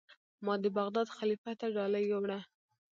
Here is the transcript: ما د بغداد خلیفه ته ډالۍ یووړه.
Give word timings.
ما 0.45 0.53
د 0.63 0.65
بغداد 0.77 1.07
خلیفه 1.17 1.51
ته 1.59 1.65
ډالۍ 1.75 2.03
یووړه. 2.07 2.39